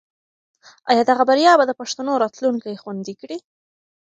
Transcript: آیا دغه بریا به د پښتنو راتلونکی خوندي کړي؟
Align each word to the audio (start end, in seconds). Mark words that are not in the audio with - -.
آیا 0.91 1.03
دغه 1.09 1.23
بریا 1.29 1.53
به 1.59 1.65
د 1.67 1.71
پښتنو 1.79 2.13
راتلونکی 2.23 2.79
خوندي 2.81 3.13
کړي؟ 3.21 3.37